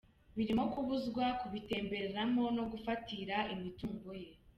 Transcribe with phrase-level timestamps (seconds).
[0.37, 4.31] Birimo kubuzwa kubitembereramo no gufatira imitungo ye.